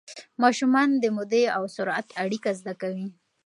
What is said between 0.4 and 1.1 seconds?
ماشومان د